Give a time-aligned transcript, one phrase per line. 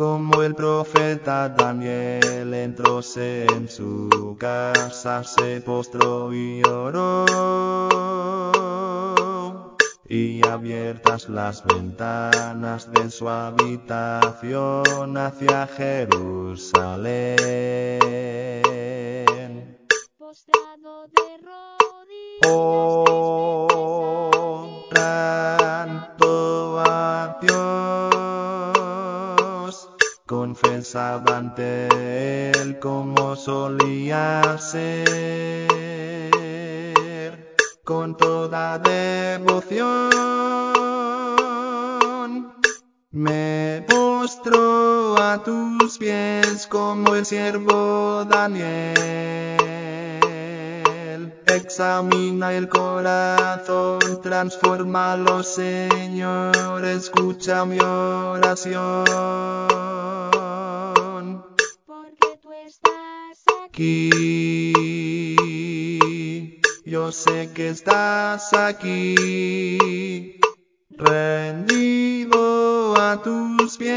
[0.00, 7.26] Como el profeta Daniel entróse en su casa, se postró y oró.
[10.08, 17.36] Y abiertas las ventanas de su habitación hacia Jerusalén.
[20.16, 22.89] Postrado de rodillas,
[30.30, 31.88] confesaba ante
[32.52, 35.66] él como solía ser,
[37.82, 40.12] con toda devoción.
[43.10, 49.56] Me postro a tus pies como el siervo Daniel.
[51.44, 59.89] Examina el corazón, transfórmalo, Señor, escucha mi oración.
[63.80, 64.10] Aquí.
[66.84, 70.38] Yo sé que estás aquí,
[70.90, 72.36] rendido
[73.00, 73.96] a tus pies.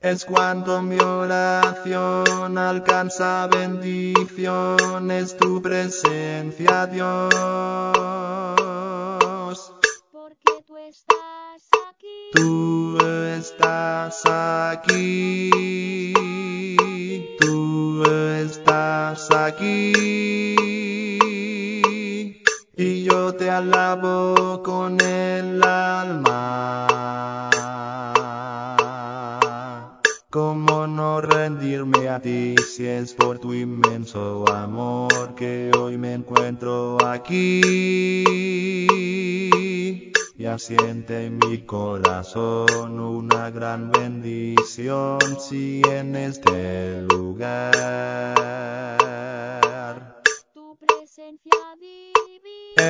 [0.00, 8.75] Es cuando mi oración alcanza bendiciones, tu presencia, Dios.
[12.32, 12.98] Tú
[13.36, 15.50] estás aquí,
[17.38, 18.02] tú
[18.40, 19.92] estás aquí,
[22.76, 26.88] y yo te alabo con el alma.
[30.30, 36.98] ¿Cómo no rendirme a ti si es por tu inmenso amor que hoy me encuentro
[37.06, 37.62] aquí?
[40.38, 47.62] Y asiente en mi corazón una gran bendición si en este lugar
[50.52, 52.82] Tu presencia divina.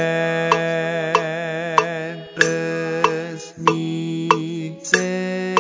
[2.37, 5.55] eres mi ser.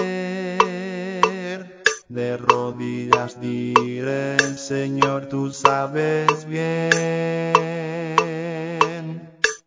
[2.08, 7.75] De rodillas diré, Señor, tú sabes bien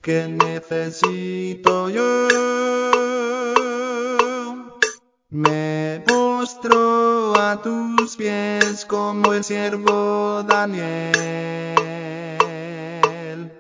[0.10, 2.28] que necesito yo.
[5.30, 11.14] Me postro a tus pies como el siervo Daniel.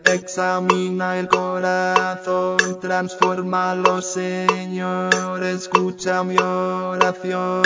[0.05, 7.61] Examina el corazón, transfórmalo, Señor, escucha mi oración.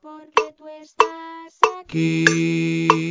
[0.00, 3.05] Porque tú estás aquí.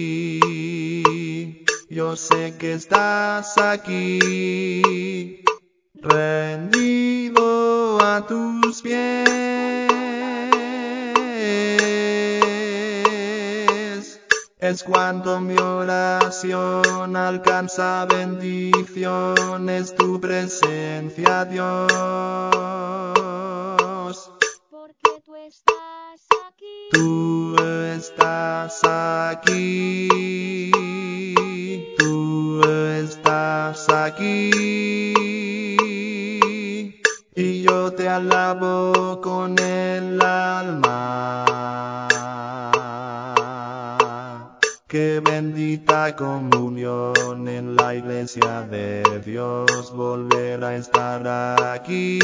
[1.96, 5.42] Yo sé que estás aquí,
[5.94, 7.42] rendido
[8.02, 9.00] a tus pies.
[14.60, 21.88] Es cuando mi oración alcanza bendiciones, tu presencia, Dios.
[24.70, 26.90] Porque tú estás aquí.
[26.92, 27.56] Tú
[27.96, 30.45] estás aquí,
[44.96, 52.18] Qué bendita comunión en la iglesia de Dios volver a estar aquí.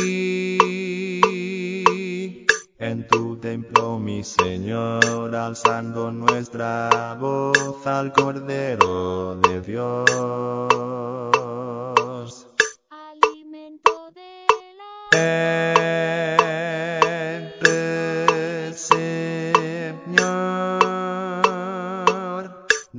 [2.80, 10.06] En tu templo, mi Señor, alzando nuestra voz al Cordero de Dios.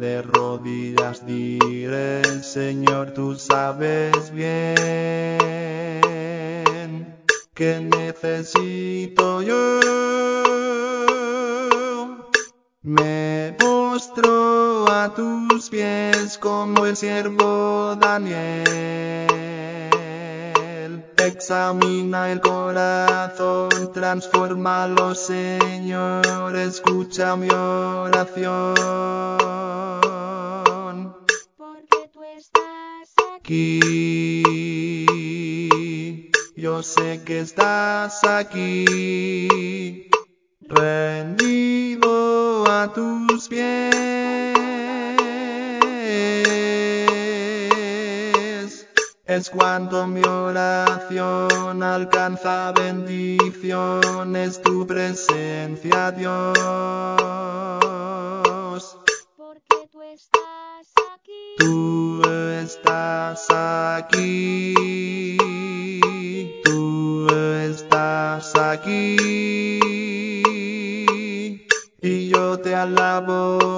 [0.03, 5.39] De rodillas diré, Señor, tú sabes bien
[7.55, 9.79] que necesito yo.
[12.83, 19.72] Me postro a tus pies como el siervo Daniel.
[21.27, 28.75] Examina el corazón, transfórmalo, Señor, escucha mi oración.
[31.57, 33.81] Porque tú estás aquí.
[36.57, 40.09] Yo sé que estás aquí,
[40.61, 42.11] rendido
[42.69, 44.12] a tus pies.
[49.35, 56.53] Es cuando mi oración alcanza bendición, es tu presencia, Dios.
[59.35, 61.55] Porque tú estás aquí.
[61.57, 62.23] Tú
[62.61, 64.75] estás aquí.
[66.63, 67.27] Tú
[67.65, 69.17] estás aquí.
[72.03, 73.72] Y yo te alabo